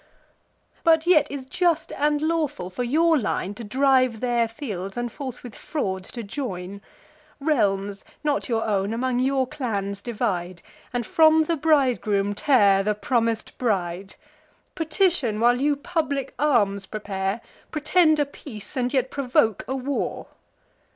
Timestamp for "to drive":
3.53-4.19